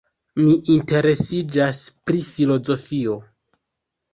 [0.39, 3.19] Mi interesiĝas pri filozofio.